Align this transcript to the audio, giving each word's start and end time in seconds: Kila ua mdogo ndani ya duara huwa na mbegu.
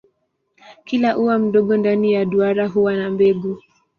Kila 0.85 1.17
ua 1.17 1.39
mdogo 1.39 1.77
ndani 1.77 2.13
ya 2.13 2.25
duara 2.25 2.67
huwa 2.67 2.93
na 2.95 3.09
mbegu. 3.09 3.61